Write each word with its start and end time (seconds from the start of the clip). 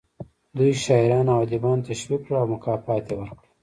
دوی 0.55 0.73
شاعران 0.85 1.27
او 1.33 1.39
ادیبان 1.45 1.79
تشویق 1.89 2.19
کړل 2.25 2.35
او 2.41 2.47
مکافات 2.53 3.03
یې 3.09 3.15
ورکړل 3.17 3.49